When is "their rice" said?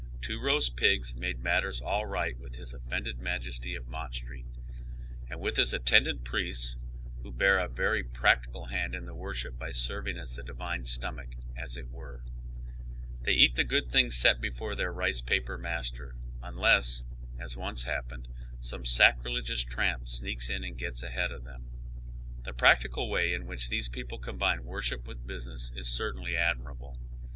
14.73-15.21